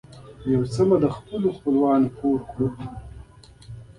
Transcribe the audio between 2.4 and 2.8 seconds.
کړې.